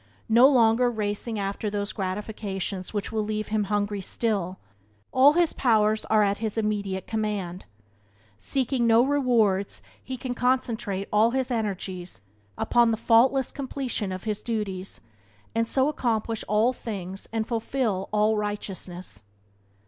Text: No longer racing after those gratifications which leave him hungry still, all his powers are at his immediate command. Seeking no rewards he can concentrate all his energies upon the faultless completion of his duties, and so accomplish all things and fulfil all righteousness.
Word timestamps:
No 0.29 0.49
longer 0.49 0.89
racing 0.89 1.37
after 1.37 1.69
those 1.69 1.91
gratifications 1.91 2.91
which 2.91 3.11
leave 3.13 3.49
him 3.49 3.65
hungry 3.65 4.01
still, 4.01 4.57
all 5.11 5.33
his 5.33 5.53
powers 5.53 6.05
are 6.05 6.23
at 6.23 6.39
his 6.39 6.57
immediate 6.57 7.05
command. 7.05 7.65
Seeking 8.39 8.87
no 8.87 9.03
rewards 9.05 9.83
he 10.03 10.17
can 10.17 10.33
concentrate 10.33 11.07
all 11.13 11.29
his 11.29 11.51
energies 11.51 12.21
upon 12.57 12.89
the 12.89 12.97
faultless 12.97 13.51
completion 13.51 14.11
of 14.11 14.23
his 14.23 14.41
duties, 14.41 15.01
and 15.53 15.67
so 15.67 15.87
accomplish 15.87 16.43
all 16.47 16.73
things 16.73 17.27
and 17.31 17.45
fulfil 17.47 18.09
all 18.11 18.35
righteousness. 18.37 19.21